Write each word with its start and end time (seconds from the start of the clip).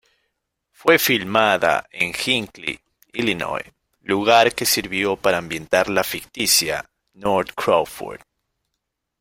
Fue 0.71 0.97
filmada 0.97 1.87
en 1.91 2.11
Hinckley, 2.11 2.79
Illinois, 3.13 3.71
lugar 4.01 4.55
que 4.55 4.65
sirvió 4.65 5.15
para 5.15 5.37
ambientar 5.37 5.89
la 5.91 6.03
ficticia 6.03 6.89
"North 7.13 7.51
Crawford". 7.55 8.19